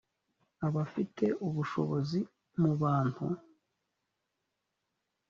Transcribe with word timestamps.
abafite 0.67 1.25
ubushishozi 1.47 2.19
mu 2.61 2.71
bantu 2.81 3.25